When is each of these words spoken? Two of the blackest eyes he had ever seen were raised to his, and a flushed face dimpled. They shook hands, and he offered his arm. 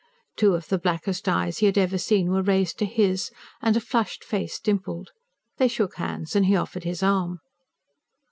Two 0.35 0.55
of 0.55 0.67
the 0.69 0.79
blackest 0.79 1.29
eyes 1.29 1.59
he 1.59 1.67
had 1.67 1.77
ever 1.77 1.99
seen 1.99 2.31
were 2.31 2.41
raised 2.41 2.79
to 2.79 2.85
his, 2.85 3.29
and 3.61 3.77
a 3.77 3.79
flushed 3.79 4.23
face 4.23 4.59
dimpled. 4.59 5.11
They 5.57 5.67
shook 5.67 5.97
hands, 5.97 6.35
and 6.35 6.47
he 6.47 6.55
offered 6.55 6.85
his 6.85 7.03
arm. 7.03 7.37